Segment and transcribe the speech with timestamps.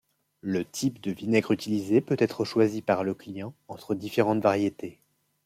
[0.41, 4.99] Le type de vinaigre utilisé peut être choisi par le client entre différentes variétés.